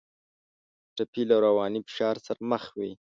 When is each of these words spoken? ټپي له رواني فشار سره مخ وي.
ټپي 0.95 1.23
له 1.29 1.35
رواني 1.45 1.79
فشار 1.87 2.15
سره 2.27 2.39
مخ 2.51 2.63
وي. 2.79 2.91